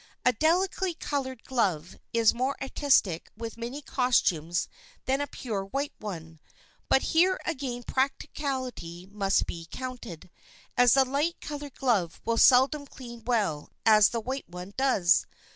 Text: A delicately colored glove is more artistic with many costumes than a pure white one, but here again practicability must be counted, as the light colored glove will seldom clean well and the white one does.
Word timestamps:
A 0.25 0.33
delicately 0.33 0.95
colored 0.95 1.43
glove 1.43 1.95
is 2.11 2.33
more 2.33 2.55
artistic 2.59 3.29
with 3.37 3.55
many 3.55 3.83
costumes 3.83 4.67
than 5.05 5.21
a 5.21 5.27
pure 5.27 5.63
white 5.63 5.93
one, 5.99 6.39
but 6.89 7.03
here 7.13 7.39
again 7.45 7.83
practicability 7.83 9.05
must 9.05 9.45
be 9.45 9.67
counted, 9.69 10.31
as 10.75 10.95
the 10.95 11.05
light 11.05 11.39
colored 11.39 11.75
glove 11.75 12.19
will 12.25 12.39
seldom 12.39 12.87
clean 12.87 13.23
well 13.25 13.69
and 13.85 14.03
the 14.05 14.19
white 14.19 14.49
one 14.49 14.73
does. 14.75 15.27